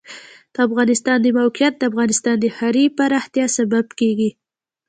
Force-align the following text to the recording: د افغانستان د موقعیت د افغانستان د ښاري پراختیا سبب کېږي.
د 0.53 0.55
افغانستان 0.67 1.17
د 1.21 1.27
موقعیت 1.39 1.73
د 1.77 1.83
افغانستان 1.91 2.35
د 2.39 2.45
ښاري 2.57 2.85
پراختیا 2.97 3.45
سبب 3.57 3.85
کېږي. 3.99 4.29